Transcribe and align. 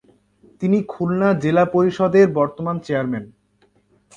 তিনি 0.61 0.77
খুলনা 0.83 1.29
জেলা 1.43 1.65
পরিষদের 1.65 2.27
বর্তমান 2.37 2.75
চেয়ারম্যান। 2.79 3.25